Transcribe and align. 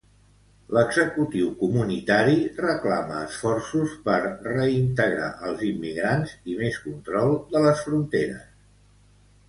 L'executiu 0.77 1.51
comunitari 1.59 2.39
reclama 2.63 3.19
esforços 3.27 3.93
per 4.09 4.17
reintegrar 4.49 5.31
els 5.51 5.65
immigrants 5.71 6.37
i 6.55 6.61
més 6.65 6.83
control 6.91 7.35
de 7.57 7.67
les 7.69 7.89
fronteres. 7.91 8.47